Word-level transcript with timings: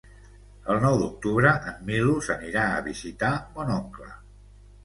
El 0.75 0.79
nou 0.85 0.95
d'octubre 1.01 1.51
en 1.73 1.77
Milos 1.91 2.31
anirà 2.37 2.65
a 2.79 2.83
visitar 2.89 3.33
mon 3.59 3.71
oncle. 3.79 4.13